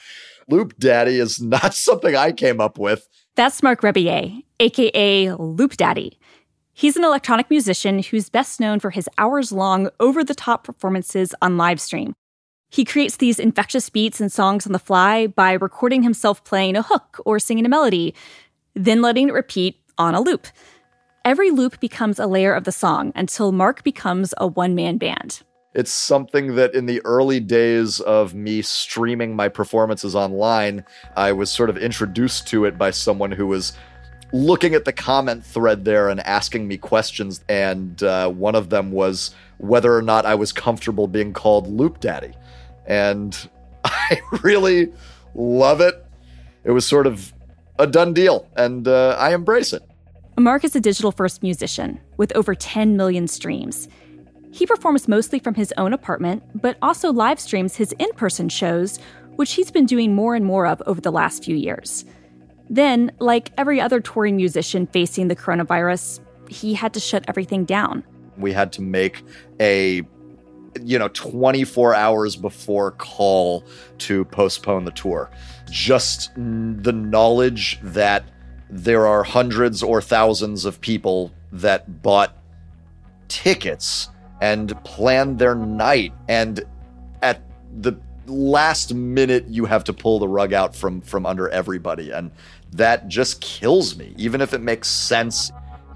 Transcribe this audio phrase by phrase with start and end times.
[0.50, 3.08] Loop Daddy is not something I came up with.
[3.36, 6.20] That's Marc Rebillet, aka Loop Daddy.
[6.74, 11.36] He's an electronic musician who's best known for his hours long, over the top performances
[11.42, 12.14] on livestream.
[12.70, 16.82] He creates these infectious beats and songs on the fly by recording himself playing a
[16.82, 18.16] hook or singing a melody,
[18.74, 20.48] then letting it repeat on a loop.
[21.26, 25.42] Every loop becomes a layer of the song until Marc becomes a one man band.
[25.74, 30.84] It's something that in the early days of me streaming my performances online,
[31.16, 33.74] I was sort of introduced to it by someone who was
[34.34, 37.42] looking at the comment thread there and asking me questions.
[37.48, 42.02] And uh, one of them was whether or not I was comfortable being called Loop
[42.02, 42.34] Daddy.
[42.86, 43.50] And
[43.86, 44.92] I really
[45.36, 46.06] love it.
[46.64, 47.34] It was sort of
[47.80, 49.82] a done deal, and uh, I embrace it.
[50.38, 53.88] Marc is a digital first musician with over 10 million streams.
[54.52, 59.00] He performs mostly from his own apartment, but also live streams his in person shows,
[59.38, 62.06] which he's been doing more and more of over the last few years.
[62.70, 68.04] Then, like every other touring musician facing the coronavirus, he had to shut everything down.
[68.38, 69.24] We had to make
[69.60, 70.04] a
[70.82, 73.66] you know 24 hours before call
[74.00, 75.30] to postpone the tour.
[75.70, 78.26] Just the knowledge that
[78.70, 82.38] there are hundreds or thousands of people that bought
[83.28, 84.10] tickets
[84.42, 86.14] and plan their night.
[86.28, 86.64] And
[87.22, 87.42] at
[87.80, 87.94] the
[88.28, 92.12] last minute you have to pull the rug out from from under everybody.
[92.12, 92.32] And
[92.74, 95.52] that just kills me even if it makes sense.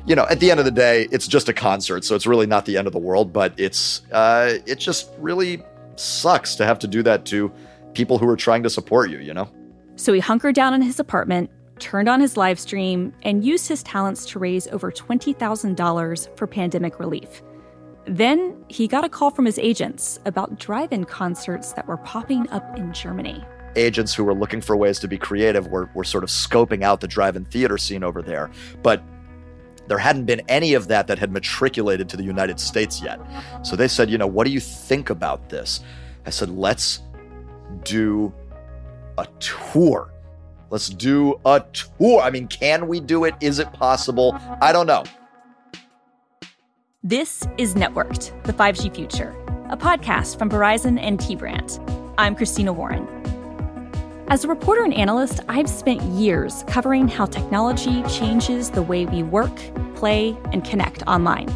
[0.08, 2.46] You know at the end of the day it's just a concert so it's really
[2.46, 5.64] not the end of the world but it's uh it just really
[5.96, 7.52] sucks to have to do that to
[7.96, 9.50] people who are trying to support you you know?
[9.96, 13.84] So he hunkered down in his apartment turned on his live stream, and used his
[13.84, 17.42] talents to raise over $20,000 for pandemic relief.
[18.06, 22.50] Then he got a call from his agents about drive in concerts that were popping
[22.50, 23.44] up in Germany.
[23.76, 27.02] Agents who were looking for ways to be creative were, were sort of scoping out
[27.02, 28.52] the drive in theater scene over there.
[28.84, 29.04] But
[29.88, 33.20] there hadn't been any of that that had matriculated to the United States yet.
[33.64, 35.82] So they said, you know, what do you think about this?
[36.26, 37.02] I said, let's
[37.84, 38.34] do
[39.18, 40.12] a tour
[40.70, 42.22] Let's do a tour.
[42.22, 43.36] I mean, can we do it?
[43.40, 44.38] Is it possible?
[44.62, 45.04] I don't know.
[47.06, 49.30] This is Networked, the 5G Future,
[49.70, 51.80] a podcast from Verizon and T Brand.
[52.18, 53.06] I'm Christina Warren.
[54.28, 59.22] As a reporter and analyst, I've spent years covering how technology changes the way we
[59.22, 59.56] work,
[59.94, 61.48] play, and connect online.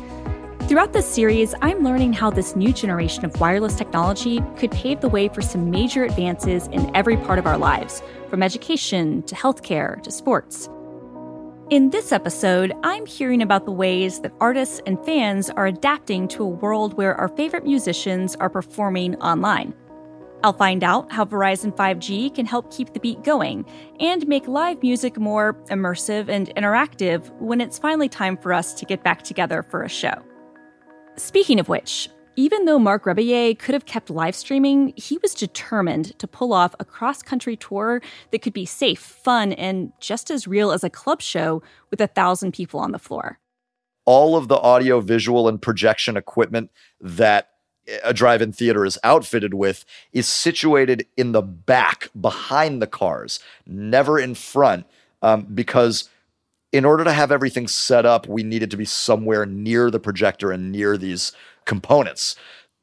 [0.67, 5.09] Throughout this series, I'm learning how this new generation of wireless technology could pave the
[5.09, 9.99] way for some major advances in every part of our lives, from education to healthcare
[10.03, 10.69] to sports.
[11.69, 16.43] In this episode, I'm hearing about the ways that artists and fans are adapting to
[16.43, 19.75] a world where our favorite musicians are performing online.
[20.43, 23.67] I'll find out how Verizon 5G can help keep the beat going
[23.99, 28.85] and make live music more immersive and interactive when it's finally time for us to
[28.85, 30.23] get back together for a show.
[31.17, 36.17] Speaking of which, even though Marc Rebillet could have kept live streaming, he was determined
[36.19, 38.01] to pull off a cross country tour
[38.31, 42.07] that could be safe, fun, and just as real as a club show with a
[42.07, 43.39] thousand people on the floor.
[44.05, 47.49] All of the audio, visual, and projection equipment that
[48.03, 53.39] a drive in theater is outfitted with is situated in the back behind the cars,
[53.65, 54.85] never in front,
[55.21, 56.09] um, because
[56.71, 60.51] in order to have everything set up, we needed to be somewhere near the projector
[60.51, 61.31] and near these
[61.69, 62.35] components.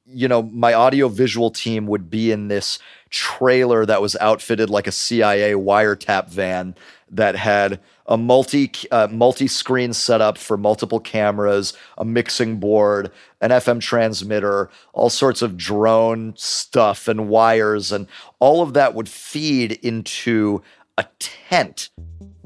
[0.07, 2.79] You know, my audio visual team would be in this
[3.11, 6.77] trailer that was outfitted like a CIA wiretap van
[7.11, 13.11] that had a multi uh, multi screen setup for multiple cameras, a mixing board,
[13.41, 18.07] an FM transmitter, all sorts of drone stuff and wires, and
[18.39, 20.63] all of that would feed into
[20.97, 21.91] a tent.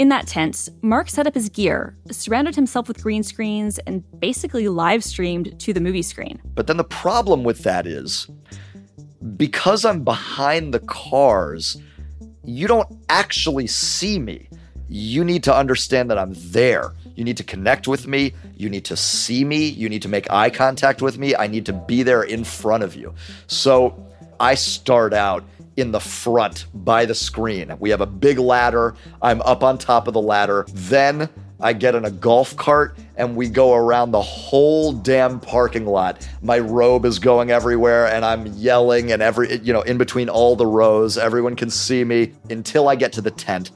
[0.01, 4.67] In that tent, Marc set up his gear, surrounded himself with green screens, and basically
[4.67, 6.41] live streamed to the movie screen.
[6.55, 8.27] But then the problem with that is
[9.37, 11.77] because I'm behind the cars,
[12.45, 14.49] you don't actually see me.
[14.89, 16.95] You need to understand that I'm there.
[17.15, 18.33] You need to connect with me.
[18.57, 19.69] You need to see me.
[19.69, 21.37] You need to make eye contact with me.
[21.37, 23.15] I need to be there in front of you.
[23.49, 24.03] So
[24.41, 25.45] I start out
[25.81, 27.75] in the front by the screen.
[27.79, 28.95] We have a big ladder.
[29.23, 30.67] I'm up on top of the ladder.
[30.73, 31.29] Then
[31.61, 36.27] I get in a golf cart and we go around the whole damn parking lot.
[36.43, 40.57] My robe is going everywhere and I'm yelling and every you know in between all
[40.57, 43.73] the rows everyone can see me until I get to the tent.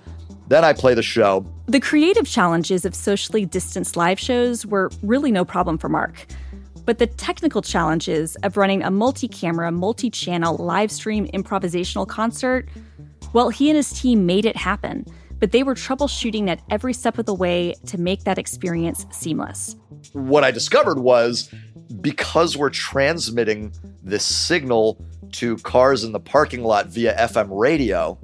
[0.48, 1.46] Then I play the show.
[1.66, 6.26] The creative challenges of socially distanced live shows were really no problem for Marc.
[6.84, 12.68] But the technical challenges of running a multi camera, multi channel live stream improvisational concert,
[13.32, 15.06] well, he and his team made it happen,
[15.38, 19.76] but they were troubleshooting at every step of the way to make that experience seamless.
[20.12, 21.52] What I discovered was
[22.00, 23.72] because we're transmitting
[24.02, 25.02] this signal
[25.32, 28.18] to cars in the parking lot via FM radio,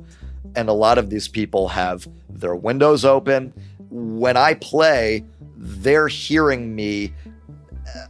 [0.54, 3.52] and a lot of these people have their windows open.
[3.90, 5.24] When I play,
[5.56, 7.12] they're hearing me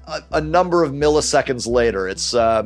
[0.07, 2.09] a, a number of milliseconds later.
[2.09, 2.63] It's uh,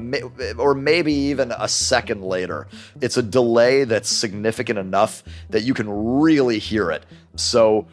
[0.59, 2.67] or maybe even a second later.
[3.01, 7.05] It's a delay that's significant enough that you can really hear it.
[7.37, 7.87] So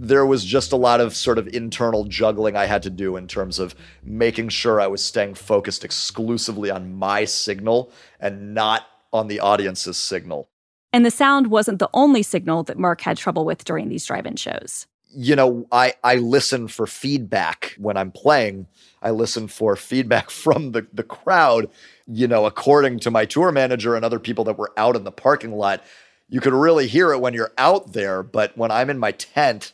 [0.00, 3.26] there was just a lot of sort of internal juggling I had to do in
[3.26, 9.26] terms of making sure I was staying focused exclusively on my signal and not on
[9.26, 10.48] the audience's signal.
[10.92, 14.24] And the sound wasn't the only signal that Marc had trouble with during these drive
[14.24, 14.86] in shows.
[15.10, 18.66] You know, I, I listen for feedback when I'm playing.
[19.00, 21.70] I listen for feedback from the, the crowd.
[22.06, 25.12] You know, according to my tour manager and other people that were out in the
[25.12, 25.82] parking lot,
[26.28, 28.22] you could really hear it when you're out there.
[28.22, 29.72] But when I'm in my tent,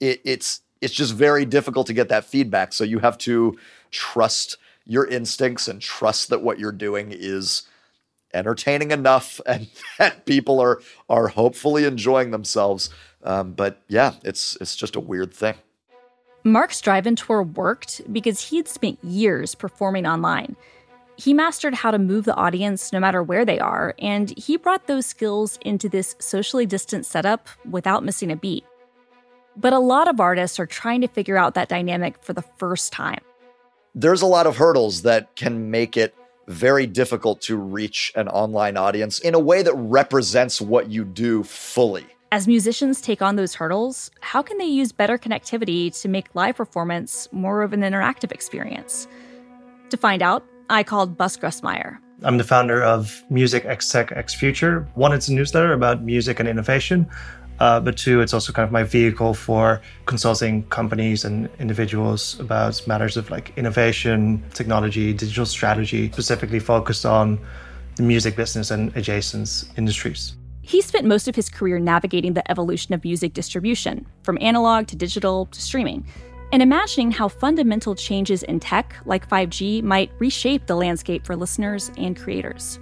[0.00, 2.72] it, it's it's just very difficult to get that feedback.
[2.72, 3.58] So you have to
[3.90, 7.62] trust your instincts and trust that what you're doing is
[8.34, 9.68] entertaining enough and
[9.98, 12.90] that people are are hopefully enjoying themselves.
[13.24, 15.54] Um, but yeah, it's it's just a weird thing.
[16.44, 20.56] Marc's drive-in tour worked because he'd spent years performing online.
[21.16, 24.86] He mastered how to move the audience no matter where they are, and he brought
[24.86, 28.64] those skills into this socially distant setup without missing a beat.
[29.56, 32.92] But a lot of artists are trying to figure out that dynamic for the first
[32.92, 33.20] time.
[33.94, 36.14] There's a lot of hurdles that can make it
[36.48, 41.44] very difficult to reach an online audience in a way that represents what you do
[41.44, 42.04] fully.
[42.34, 46.56] As musicians take on those hurdles, how can they use better connectivity to make live
[46.56, 49.06] performance more of an interactive experience?
[49.90, 51.98] To find out, I called Bas Grasmayer.
[52.24, 54.84] I'm the founder of Music X Tech X Future.
[54.96, 57.08] One, it's a newsletter about music and innovation.
[57.60, 62.84] Uh, but two, it's also kind of my vehicle for consulting companies and individuals about
[62.88, 67.38] matters of like innovation, technology, digital strategy, specifically focused on
[67.94, 70.34] the music business and adjacent industries.
[70.66, 74.96] He spent most of his career navigating the evolution of music distribution, from analog to
[74.96, 76.06] digital to streaming,
[76.52, 81.90] and imagining how fundamental changes in tech, like 5G, might reshape the landscape for listeners
[81.98, 82.80] and creators.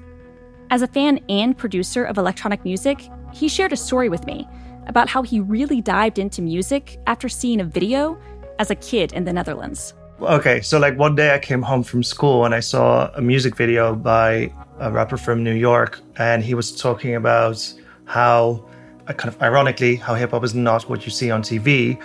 [0.71, 3.03] As a fan and producer of electronic music,
[3.33, 4.47] he shared a story with me
[4.87, 8.17] about how he really dived into music after seeing a video
[8.61, 9.93] as a kid in the Netherlands.
[10.21, 13.57] Okay, so like one day I came home from school and I saw a music
[13.57, 14.53] video by
[14.83, 17.73] a rapper from New York, and he was talking about
[18.05, 18.65] how,
[19.07, 22.01] uh, kind of ironically, how hip hop is not what you see on TV,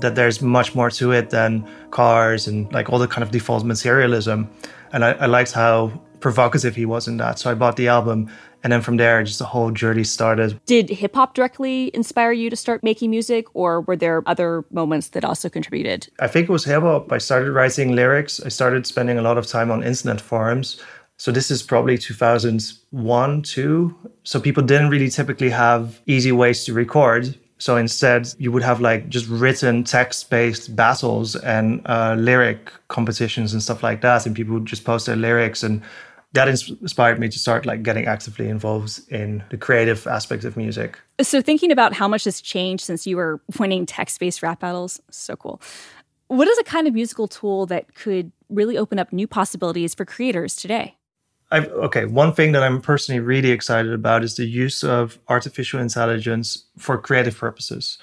[0.00, 3.64] that there's much more to it than cars and like all the kind of default
[3.64, 4.48] materialism.
[4.92, 7.38] And I, I liked how provocative he was in that.
[7.38, 8.30] So I bought the album
[8.62, 10.60] and then from there, just the whole journey started.
[10.66, 15.08] Did hip hop directly inspire you to start making music, or were there other moments
[15.08, 16.08] that also contributed?
[16.20, 17.10] I think it was hip hop.
[17.10, 18.40] I started writing lyrics.
[18.40, 20.80] I started spending a lot of time on internet forums.
[21.22, 23.96] So this is probably 2001, 2.
[24.24, 27.38] So people didn't really typically have easy ways to record.
[27.58, 33.52] So instead, you would have like just written text based battles and uh, lyric competitions
[33.52, 34.26] and stuff like that.
[34.26, 35.80] And people would just post their lyrics and
[36.32, 40.98] that inspired me to start like getting actively involved in the creative aspects of music.
[41.20, 45.36] So thinking about how much has changed since you were winning text-based rap battles, so
[45.36, 45.62] cool.
[46.26, 50.04] What is a kind of musical tool that could really open up new possibilities for
[50.04, 50.96] creators today?
[51.52, 55.80] I've, okay, one thing that I'm personally really excited about is the use of artificial
[55.80, 57.98] intelligence for creative purposes.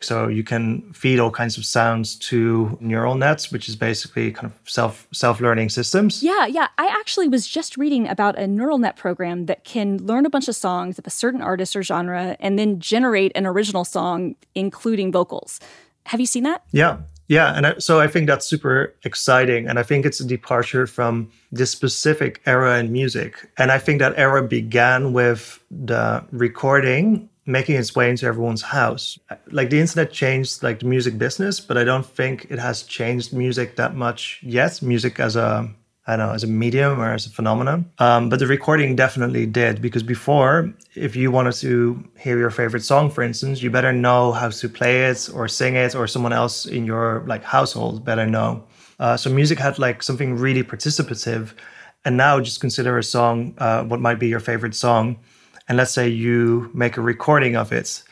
[0.00, 4.52] So you can feed all kinds of sounds to neural nets, which is basically kind
[4.52, 6.22] of self self learning systems.
[6.22, 6.68] Yeah, yeah.
[6.78, 10.48] I actually was just reading about a neural net program that can learn a bunch
[10.48, 15.10] of songs of a certain artist or genre and then generate an original song, including
[15.10, 15.60] vocals.
[16.06, 16.62] Have you seen that?
[16.70, 16.98] Yeah.
[17.28, 20.86] Yeah, and I, so I think that's super exciting, and I think it's a departure
[20.86, 23.48] from this specific era in music.
[23.56, 29.18] And I think that era began with the recording making its way into everyone's house.
[29.50, 33.32] Like the internet changed like the music business, but I don't think it has changed
[33.32, 34.80] music that much yet.
[34.80, 35.68] Music as a
[36.06, 37.90] I don't know, as a medium or as a phenomenon.
[37.98, 42.84] Um, but the recording definitely did because before, if you wanted to hear your favorite
[42.84, 46.32] song, for instance, you better know how to play it or sing it, or someone
[46.32, 48.64] else in your like household better know.
[48.98, 51.52] Uh, so music had like something really participative.
[52.04, 55.18] And now just consider a song, uh, what might be your favorite song
[55.68, 58.02] and let's say you make a recording of it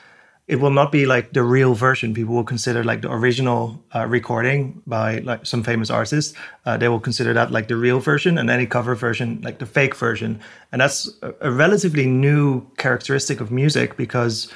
[0.53, 2.13] it will not be like the real version.
[2.13, 6.37] People will consider like the original uh, recording by like some famous artist.
[6.67, 9.65] Uh, they will consider that like the real version, and any cover version like the
[9.65, 10.39] fake version.
[10.71, 14.53] And that's a, relatively new characteristic of music because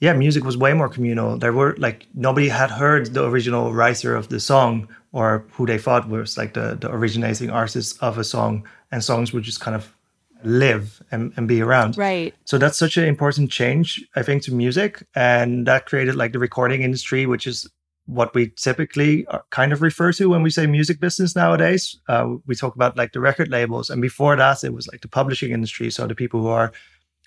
[0.00, 1.38] yeah, music was way more communal.
[1.38, 5.78] There were like nobody had heard the original writer of the song or who they
[5.78, 9.76] thought was like the, the originating artist of a song, and songs were just kind
[9.76, 9.95] of
[10.44, 11.96] live and, and be around.
[11.96, 12.34] Right.
[12.44, 15.06] So that's such an important change, I think, to music.
[15.14, 17.68] And that created like the recording industry, which is
[18.06, 21.98] what we typically kind of refer to when we say music business nowadays.
[22.08, 23.90] Uh, we talk about like the record labels.
[23.90, 25.90] And before that, it was like the publishing industry.
[25.90, 26.72] So the people who are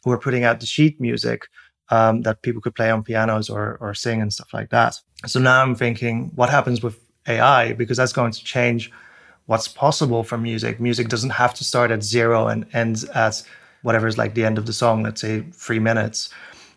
[0.03, 1.47] who are putting out the sheet music
[1.89, 4.97] um, that people could play on pianos or, or sing and stuff like that.
[5.25, 6.97] So now I'm thinking, what happens with
[7.27, 7.73] AI?
[7.73, 8.91] Because that's going to change
[9.49, 10.79] what's possible for music.
[10.79, 13.41] Music doesn't have to start at zero and end at
[13.81, 16.29] whatever is like the end of the song, let's say three minutes.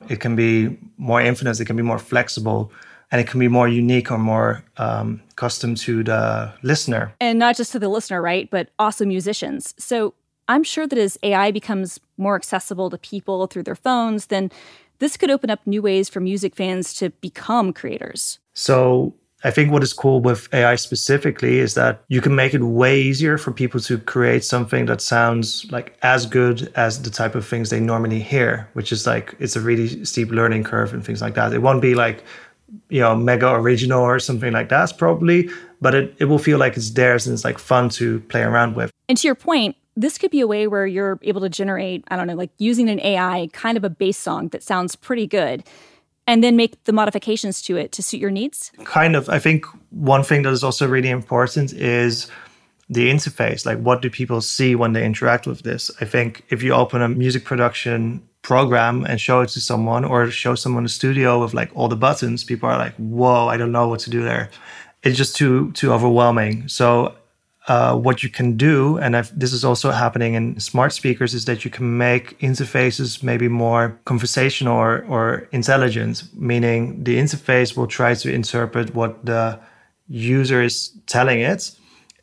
[0.08, 2.72] It can be more infinite, it can be more flexible,
[3.10, 7.12] and it can be more unique or more um, custom to the listener.
[7.20, 8.48] And not just to the listener, right?
[8.50, 9.74] But also musicians.
[9.76, 10.14] So
[10.48, 14.50] I'm sure that as AI becomes more accessible to people through their phones, then
[14.98, 18.38] this could open up new ways for music fans to become creators.
[18.54, 19.12] So
[19.44, 23.00] I think what is cool with AI specifically is that you can make it way
[23.00, 27.46] easier for people to create something that sounds like as good as the type of
[27.46, 31.20] things they normally hear, which is like it's a really steep learning curve and things
[31.20, 31.52] like that.
[31.52, 32.22] It won't be like,
[32.88, 36.76] you know, mega original or something like that, probably, but it, it will feel like
[36.76, 38.92] it's theirs and it's like fun to play around with.
[39.08, 42.16] And to your point, this could be a way where you're able to generate, I
[42.16, 45.64] don't know, like using an AI kind of a bass song that sounds pretty good
[46.32, 48.72] and then make the modifications to it to suit your needs?
[48.84, 49.28] Kind of.
[49.28, 52.26] I think one thing that is also really important is
[52.88, 53.66] the interface.
[53.66, 55.90] Like, what do people see when they interact with this?
[56.00, 60.30] I think if you open a music production program and show it to someone or
[60.30, 63.70] show someone a studio with like all the buttons, people are like, whoa, I don't
[63.70, 64.48] know what to do there.
[65.02, 66.66] It's just too too overwhelming.
[66.66, 67.14] So
[67.68, 71.44] uh, what you can do, and I've, this is also happening in smart speakers, is
[71.44, 77.86] that you can make interfaces maybe more conversational or, or intelligent, meaning the interface will
[77.86, 79.60] try to interpret what the
[80.08, 81.70] user is telling it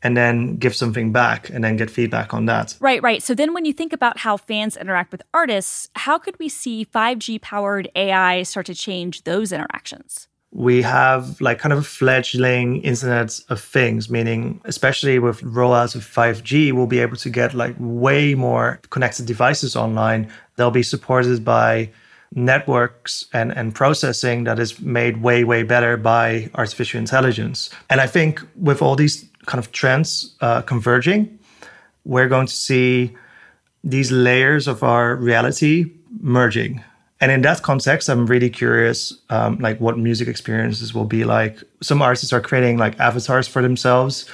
[0.01, 2.75] and then give something back and then get feedback on that.
[2.79, 3.21] Right, right.
[3.21, 6.85] So then when you think about how fans interact with artists, how could we see
[6.85, 10.28] 5G powered AI start to change those interactions?
[10.51, 16.01] We have like kind of a fledgling internet of things meaning especially with rollouts of
[16.03, 20.31] 5g we'll be able to get like way more connected devices online.
[20.55, 21.91] They'll be supported by
[22.33, 27.69] networks and, and processing that is made way way better by artificial intelligence.
[27.89, 31.39] And i think with all these kind of trends uh, converging
[32.05, 33.15] we're going to see
[33.83, 35.91] these layers of our reality
[36.21, 36.83] merging
[37.21, 41.61] and in that context, I'm really curious, um, like what music experiences will be like.
[41.81, 44.29] Some artists are creating like avatars for themselves.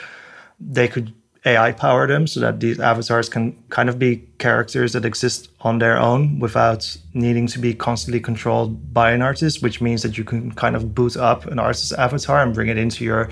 [0.60, 1.14] They could
[1.46, 5.80] AI power them so that these avatars can kind of be characters that exist on
[5.80, 10.24] their own without needing to be constantly controlled by an artist, which means that you
[10.24, 13.30] can kind of boot up an artist's avatar and bring it into your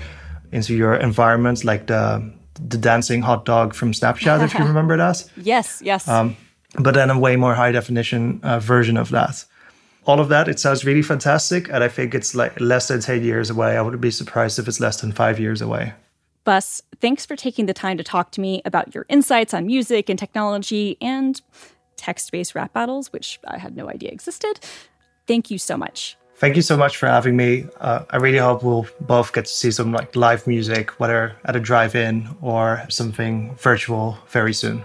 [0.52, 5.28] into your environment, like the the dancing hot dog from Snapchat, if you remember that.
[5.36, 6.06] Yes, yes.
[6.06, 6.36] Um,
[6.78, 9.44] but then a way more high definition uh, version of that.
[10.06, 11.68] All of that, it sounds really fantastic.
[11.68, 13.76] And I think it's like less than 10 years away.
[13.76, 15.94] I wouldn't be surprised if it's less than five years away.
[16.44, 20.10] Bas, thanks for taking the time to talk to me about your insights on music
[20.10, 21.40] and technology and
[21.96, 24.60] text based rap battles, which I had no idea existed.
[25.26, 26.18] Thank you so much.
[26.36, 27.66] Thank you so much for having me.
[27.80, 31.56] Uh, I really hope we'll both get to see some like live music, whether at
[31.56, 34.84] a drive-in or something virtual very soon.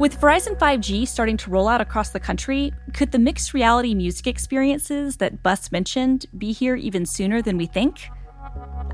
[0.00, 4.26] With Verizon 5G starting to roll out across the country, could the mixed reality music
[4.26, 8.08] experiences that Bas mentioned be here even sooner than we think?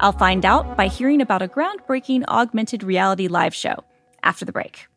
[0.00, 3.84] I'll find out by hearing about a groundbreaking augmented reality live show
[4.24, 4.88] after the break.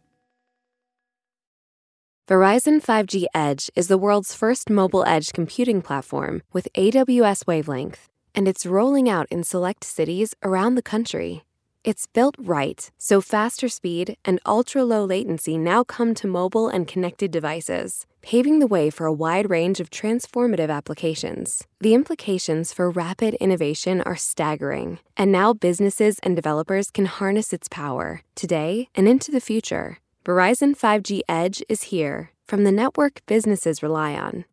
[2.27, 8.47] Verizon 5G Edge is the world's first mobile edge computing platform with AWS wavelength, and
[8.47, 11.43] it's rolling out in select cities around the country.
[11.85, 16.85] It's built right, so faster speed and ultra low latency now come to mobile and
[16.85, 21.63] connected devices, paving the way for a wide range of transformative applications.
[21.79, 27.69] The implications for rapid innovation are staggering, and now businesses and developers can harness its
[27.69, 29.99] power today and into the future.
[30.25, 34.43] Verizon 5G Edge is here from the network businesses rely on.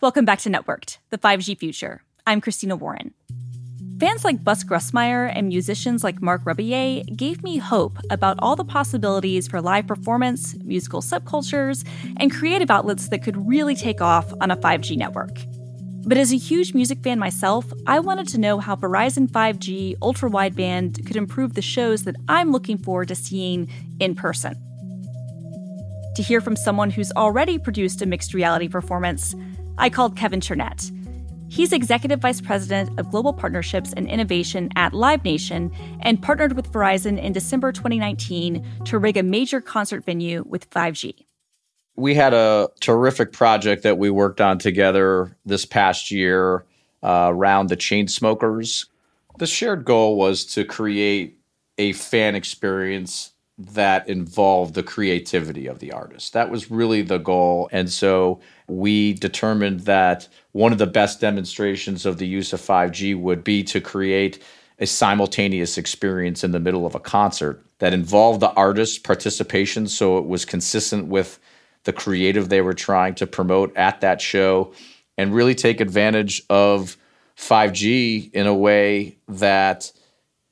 [0.00, 2.02] Welcome back to Networked, the 5G future.
[2.24, 3.12] I'm Christina Warren.
[4.02, 8.64] Fans like Bas Grasmayer and musicians like Marc Rebillet gave me hope about all the
[8.64, 14.50] possibilities for live performance, musical subcultures, and creative outlets that could really take off on
[14.50, 15.38] a 5G network.
[16.04, 20.28] But as a huge music fan myself, I wanted to know how Verizon 5G ultra
[20.28, 24.56] wideband could improve the shows that I'm looking forward to seeing in person.
[26.16, 29.36] To hear from someone who's already produced a mixed reality performance,
[29.78, 30.90] I called Kevin Chernett.
[31.52, 36.72] He's Executive Vice President of Global Partnerships and Innovation at Live Nation and partnered with
[36.72, 41.26] Verizon in December 2019 to rig a major concert venue with 5G.
[41.94, 46.64] We had a terrific project that we worked on together this past year
[47.02, 48.86] uh, around the Chainsmokers.
[49.38, 51.38] The shared goal was to create
[51.76, 53.31] a fan experience
[53.66, 56.32] that involved the creativity of the artist.
[56.32, 57.68] That was really the goal.
[57.72, 63.18] And so we determined that one of the best demonstrations of the use of 5G
[63.20, 64.42] would be to create
[64.78, 70.18] a simultaneous experience in the middle of a concert that involved the artist's participation so
[70.18, 71.38] it was consistent with
[71.84, 74.72] the creative they were trying to promote at that show,
[75.18, 76.96] and really take advantage of
[77.36, 79.92] 5G in a way that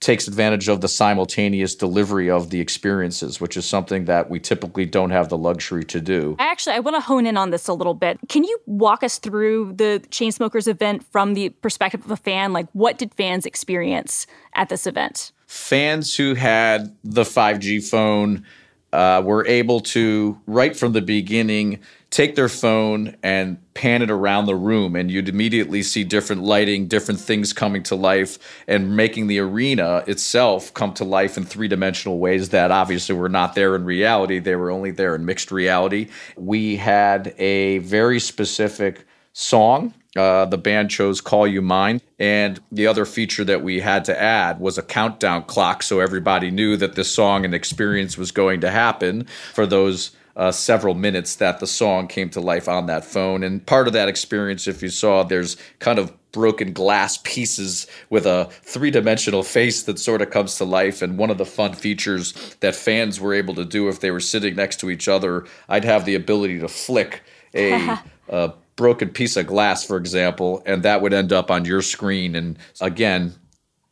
[0.00, 4.86] takes advantage of the simultaneous delivery of the experiences, which is something that we typically
[4.86, 6.36] don't have the luxury to do.
[6.38, 8.18] Actually, I want to hone in on this a little bit.
[8.28, 12.54] Can you walk us through the Chainsmokers event from the perspective of a fan?
[12.54, 15.32] Like, what did fans experience at this event?
[15.46, 18.46] Fans who had the 5G phone
[18.92, 21.78] uh, were able to, right from the beginning,
[22.10, 26.86] take their phone and pan it around the room, and you'd immediately see different lighting,
[26.86, 31.68] different things coming to life, and making the arena itself come to life in three
[31.68, 34.40] dimensional ways that obviously were not there in reality.
[34.40, 36.08] They were only there in mixed reality.
[36.36, 42.00] We had a very specific song uh, the band chose Call You Mine.
[42.18, 46.50] And the other feature that we had to add was a countdown clock so everybody
[46.50, 49.24] knew that this song and experience was going to happen
[49.54, 53.42] for those uh, several minutes that the song came to life on that phone.
[53.42, 58.26] And part of that experience, if you saw, there's kind of broken glass pieces with
[58.26, 61.02] a three dimensional face that sort of comes to life.
[61.02, 64.20] And one of the fun features that fans were able to do if they were
[64.20, 67.22] sitting next to each other, I'd have the ability to flick
[67.54, 71.82] a, a broken piece of glass, for example, and that would end up on your
[71.82, 72.34] screen.
[72.34, 73.34] And again,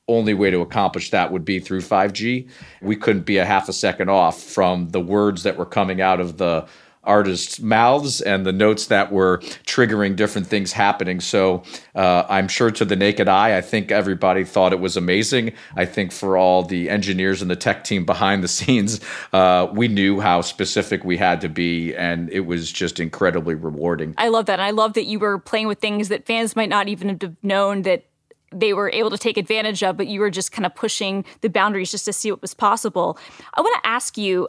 [0.08, 2.48] only way to accomplish that would be through 5G.
[2.82, 6.20] We couldn't be a half a second off from the words that were coming out
[6.20, 6.66] of the
[7.08, 11.20] artists' mouths and the notes that were triggering different things happening.
[11.20, 11.62] So
[11.94, 15.54] uh, I'm sure to the naked eye, I think everybody thought it was amazing.
[15.74, 19.00] I think for all the engineers and the tech team behind the scenes,
[19.32, 24.14] uh, we knew how specific we had to be, and it was just incredibly rewarding.
[24.18, 24.60] I love that.
[24.60, 27.36] And I love that you were playing with things that fans might not even have
[27.42, 28.04] known that
[28.50, 31.48] they were able to take advantage of, but you were just kind of pushing the
[31.48, 33.18] boundaries just to see what was possible.
[33.54, 34.48] I want to ask you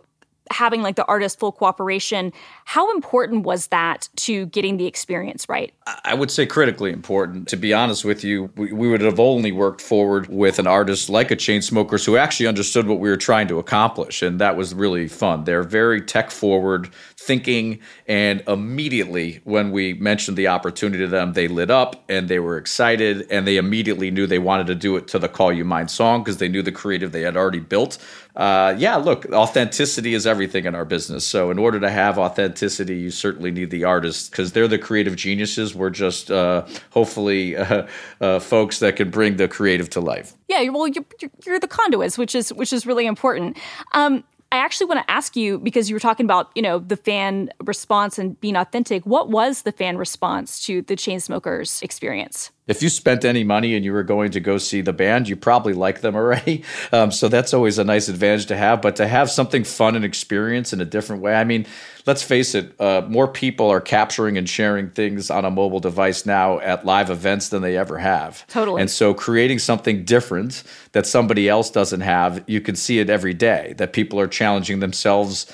[0.52, 2.34] having like the artist full cooperation
[2.66, 7.56] how important was that to getting the experience right i would say critically important to
[7.56, 11.32] be honest with you we, we would have only worked forward with an artist like
[11.32, 15.08] a chainsmokers who actually understood what we were trying to accomplish and that was really
[15.08, 21.34] fun they're very tech forward thinking and immediately when we mentioned the opportunity to them
[21.34, 24.96] they lit up and they were excited and they immediately knew they wanted to do
[24.96, 27.60] it to the call you mine song because they knew the creative they had already
[27.60, 27.98] built
[28.40, 31.26] uh, yeah, look, authenticity is everything in our business.
[31.26, 35.18] So, in order to have authenticity, you certainly need the artists because they're the creative
[35.18, 35.76] geniuses.
[35.80, 37.88] We're just uh, hopefully uh,
[38.22, 40.34] uh, folks that can bring the creative to life.
[40.48, 41.06] Yeah, well, you're,
[41.46, 43.58] you're the conduits, which is which is really important.
[43.94, 46.98] Um, I actually want to ask you because you were talking about, you know, the
[46.98, 49.06] fan response and being authentic.
[49.06, 52.50] What was the fan response to the Chainsmokers experience?
[52.70, 55.36] If you spent any money and you were going to go see the band, you
[55.36, 56.64] probably like them already.
[56.92, 58.82] Um, so that's always a nice advantage to have.
[58.82, 61.66] But to have something fun and experience in a different way, I mean,
[62.06, 66.26] let's face it, uh, more people are capturing and sharing things on a mobile device
[66.26, 68.46] now at live events than they ever have.
[68.48, 68.82] Totally.
[68.82, 73.34] And so creating something different that somebody else doesn't have, you can see it every
[73.34, 75.46] day that people are challenging themselves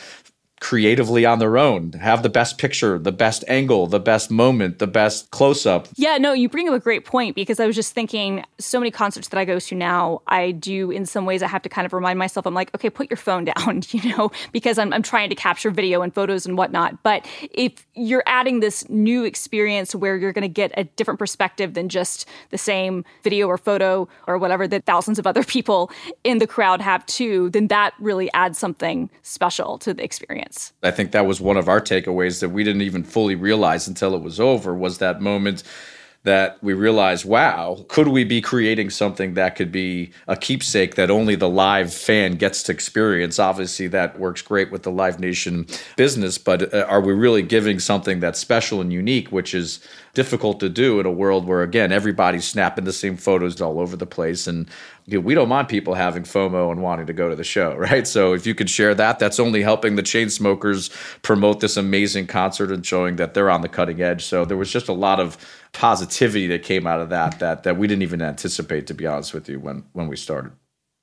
[0.62, 4.88] creatively on their own, have the best picture, the best angle, the best moment, the
[4.88, 5.88] best close up.
[5.96, 8.90] Yeah, no, you bring up a great point because I was just thinking so many
[8.90, 11.86] concerts that I go to now, I do in some ways I have to kind
[11.86, 15.04] of remind myself, I'm like, okay, put your phone down, you know, because I'm, I'm
[15.04, 17.04] trying to capture video and photos and whatnot.
[17.04, 21.74] But if you're adding this new experience where you're going to get a different perspective
[21.74, 25.92] than just the same video or photo or whatever that thousands of other people
[26.24, 30.74] in the crowd have too, then that really adds something special to the experience experience.
[30.84, 34.16] I think that was one of our takeaways that we didn't even fully realize until
[34.16, 35.64] it was over was that moment
[36.24, 41.12] that we realized, wow, could we be creating something that could be a keepsake that
[41.12, 43.38] only the live fan gets to experience?
[43.38, 47.80] Obviously, that works great with the Live Nation business, but uh, are we really giving
[47.80, 49.80] something that's special and unique, which is
[50.16, 53.96] difficult to do in a world where, again, everybody's snapping the same photos all over
[53.96, 54.48] the place?
[54.48, 54.68] And
[55.06, 57.76] you know, we don't mind people having FOMO and wanting to go to the show,
[57.78, 58.08] right?
[58.08, 60.90] So if you could share that, that's only helping the Chainsmokers
[61.22, 64.26] promote this amazing concert and showing that they're on the cutting edge.
[64.26, 65.38] So there was just a lot of
[65.74, 69.34] positivity that came out of that that that we didn't even anticipate, to be honest
[69.34, 70.52] with you, when when we started.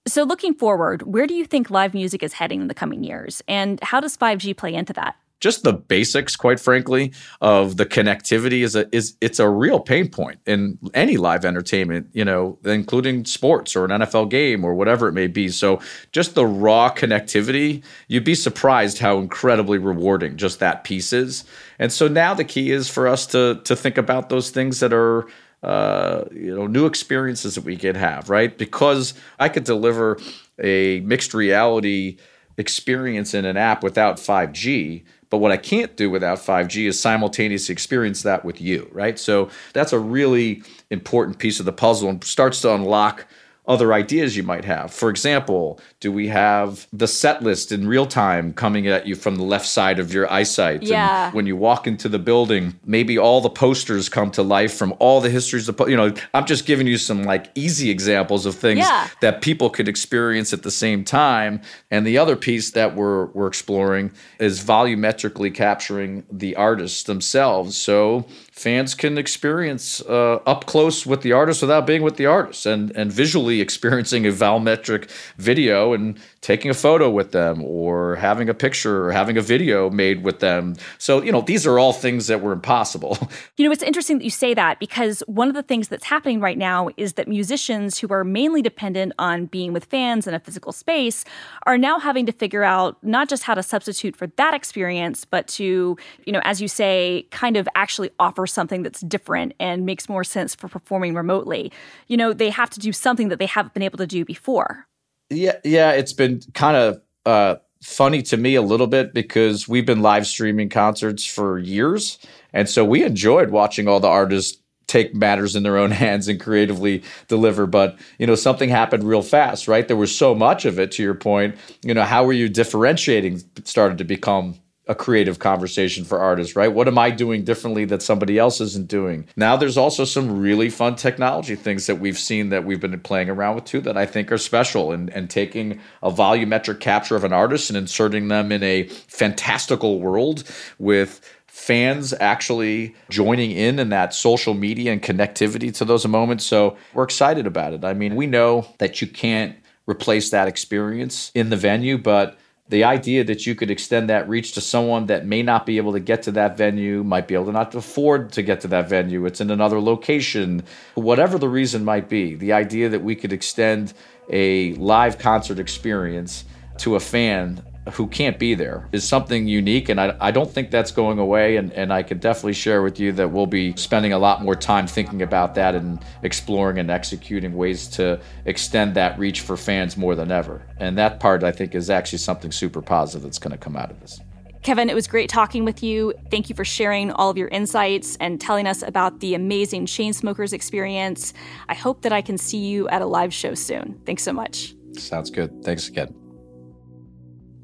[0.09, 3.41] So looking forward, where do you think live music is heading in the coming years,
[3.47, 5.15] and how does 5G play into that?
[5.43, 10.09] Just the basics, quite frankly, of the connectivity is a is it's a real pain
[10.09, 15.09] point in any live entertainment, you know, including sports or an NFL game or whatever
[15.09, 15.49] it may be.
[15.49, 15.81] So
[16.13, 21.45] just the raw connectivity, you'd be surprised how incredibly rewarding just that piece is.
[21.81, 24.93] And so now the key is for us to to think about those things that
[24.93, 25.27] are
[25.65, 28.57] uh, you know new experiences that we could have, right?
[28.57, 30.21] Because I could deliver
[30.63, 32.19] a mixed reality
[32.59, 37.73] experience in an app without 5G but what I can't do without 5G is simultaneously
[37.73, 39.19] experience that with you, right?
[39.19, 43.27] So that's a really important piece of the puzzle and starts to unlock
[43.67, 44.93] other ideas you might have.
[44.93, 49.37] For example, do we have the set list in real time coming at you from
[49.37, 50.83] the left side of your eyesight?
[50.83, 51.27] Yeah.
[51.27, 54.95] And when you walk into the building, maybe all the posters come to life from
[54.99, 58.57] all the histories of, you know, I'm just giving you some like easy examples of
[58.57, 59.09] things yeah.
[59.21, 61.61] that people could experience at the same time.
[61.89, 67.77] And the other piece that we're we're exploring is volumetrically capturing the artists themselves.
[67.77, 68.27] So
[68.63, 72.93] fans can experience uh, up close with the artist without being with the artist and,
[72.97, 78.55] and visually experiencing a volumetric video and taking a photo with them or having a
[78.55, 80.77] picture or having a video made with them.
[80.99, 83.19] So, you know, these are all things that were impossible.
[83.57, 86.41] You know, it's interesting that you say that because one of the things that's happening
[86.41, 90.41] right now is that musicians who are mainly dependent on being with fans in a
[90.41, 91.25] physical space
[91.65, 95.47] are now having to figure out not just how to substitute for that experience, but
[95.49, 100.09] to, you know, as you say, kind of actually offer something that's different and makes
[100.09, 101.73] more sense for performing remotely.
[102.09, 104.87] You know, they have to do something that they haven't been able to do before.
[105.31, 109.87] Yeah, yeah, it's been kind of uh, funny to me a little bit because we've
[109.87, 112.19] been live streaming concerts for years,
[112.53, 116.39] and so we enjoyed watching all the artists take matters in their own hands and
[116.39, 117.67] creatively deliver.
[117.67, 119.87] But you know, something happened real fast, right?
[119.87, 120.93] There was so much of it.
[120.93, 123.43] To your point, you know, how were you differentiating?
[123.65, 124.57] Started to become
[124.89, 126.73] a creative conversation for artists, right?
[126.73, 129.29] What am I doing differently that somebody else isn't doing?
[129.37, 133.31] Now there's also some really fun technology things that we've seen that we've been playing
[133.31, 137.23] around with too that I think are special and, and taking a volumetric capture of
[137.23, 140.43] an artist and inserting them in a fantastical world
[140.81, 146.45] with fans actually joining in in that social media and connectivity to those moments.
[146.45, 147.85] So we're excited about it.
[147.85, 149.55] I mean, we know that you can't
[149.87, 152.39] replace that experience in the venue, but
[152.73, 155.93] the idea that you could extend that reach to someone that may not be able
[155.93, 158.89] to get to that venue, might be able to not afford to get to that
[158.89, 160.63] venue, it's in another location,
[160.95, 163.93] whatever the reason might be, the idea that we could extend
[164.31, 166.47] a live concert experience
[166.79, 169.89] to a fan who can't be there is something unique.
[169.89, 171.57] And I, I don't think that's going away.
[171.57, 174.55] And, and I can definitely share with you that we'll be spending a lot more
[174.55, 179.97] time thinking about that and exploring and executing ways to extend that reach for fans
[179.97, 180.63] more than ever.
[180.79, 183.91] And that part, I think, is actually something super positive that's going to come out
[183.91, 184.21] of this.
[184.63, 186.15] Kevin, it was great talking with you.
[186.31, 190.53] Thank you for sharing all of your insights and telling us about the amazing Chainsmokers
[190.53, 191.35] experience.
[191.69, 194.01] I hope that I can see you at a live show soon.
[194.07, 194.77] Thanks so much.
[194.97, 195.65] Sounds good.
[195.65, 196.22] Thanks again.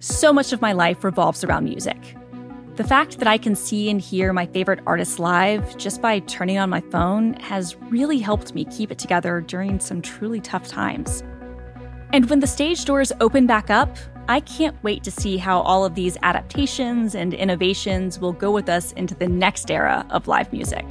[0.00, 1.96] So much of my life revolves around music.
[2.76, 6.56] The fact that I can see and hear my favorite artists live just by turning
[6.56, 11.24] on my phone has really helped me keep it together during some truly tough times.
[12.12, 13.96] And when the stage doors open back up,
[14.28, 18.68] I can't wait to see how all of these adaptations and innovations will go with
[18.68, 20.84] us into the next era of live music.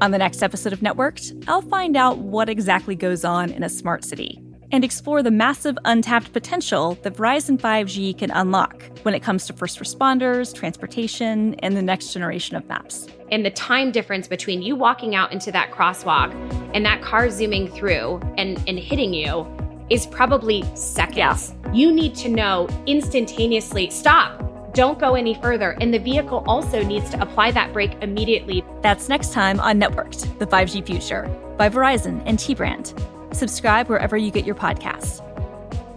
[0.00, 3.68] On the next episode of Networked, I'll find out what exactly goes on in a
[3.68, 4.40] smart city
[4.72, 9.52] and explore the massive untapped potential that Verizon 5G can unlock when it comes to
[9.52, 13.08] first responders, transportation, and the next generation of maps.
[13.30, 16.32] And the time difference between you walking out into that crosswalk
[16.74, 19.46] and that car zooming through and, and hitting you
[19.90, 21.16] is probably seconds.
[21.16, 21.72] Yeah.
[21.72, 24.42] You need to know instantaneously stop.
[24.74, 25.76] Don't go any further.
[25.80, 28.62] And the vehicle also needs to apply that brake immediately.
[28.82, 31.22] That's next time on Networked, the 5G Future
[31.56, 32.92] by Verizon and T Brand
[33.36, 35.22] subscribe wherever you get your podcasts.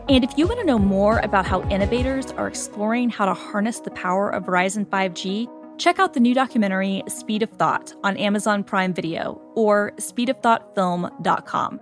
[0.10, 3.80] And if you want to know more about how innovators are exploring how to harness
[3.80, 5.47] the power of Verizon 5G,
[5.80, 11.80] Check out the new documentary Speed of Thought on Amazon Prime Video or speedofthoughtfilm.com.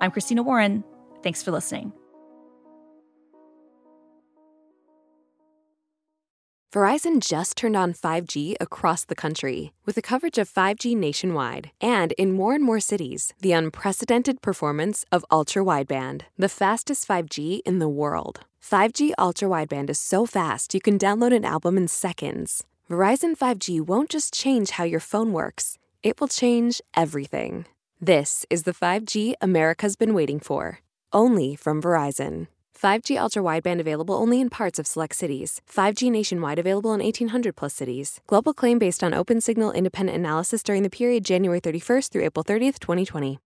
[0.00, 0.82] I'm Christina Warren.
[1.22, 1.92] Thanks for listening.
[6.72, 12.12] Verizon just turned on 5G across the country with the coverage of 5G nationwide and
[12.12, 17.80] in more and more cities, the unprecedented performance of ultra wideband, the fastest 5G in
[17.80, 18.40] the world.
[18.62, 22.62] 5G ultra wideband is so fast you can download an album in seconds.
[22.88, 27.66] Verizon 5G won't just change how your phone works, it will change everything.
[28.00, 30.78] This is the 5G America's been waiting for,
[31.12, 32.46] only from Verizon.
[32.80, 35.60] 5G ultra wideband available only in parts of select cities.
[35.70, 38.20] 5G nationwide available in 1800 plus cities.
[38.26, 42.78] Global claim based on Opensignal independent analysis during the period January 31st through April 30th,
[42.78, 43.38] 2020.